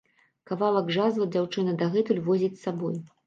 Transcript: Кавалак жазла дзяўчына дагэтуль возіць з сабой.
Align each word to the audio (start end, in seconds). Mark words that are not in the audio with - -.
Кавалак 0.51 0.87
жазла 0.95 1.27
дзяўчына 1.35 1.75
дагэтуль 1.83 2.25
возіць 2.31 2.53
з 2.57 2.65
сабой. 2.65 2.99